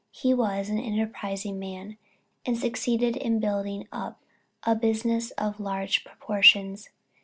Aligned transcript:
He 0.09 0.33
was 0.33 0.67
an 0.69 0.79
enterprising 0.79 1.59
man, 1.59 1.99
and 2.43 2.57
succeeded 2.57 3.15
in 3.15 3.39
building 3.39 3.87
up 3.91 4.19
a 4.63 4.73
business 4.73 5.29
of 5.37 5.59
large 5.59 6.03
proportions. 6.03 6.89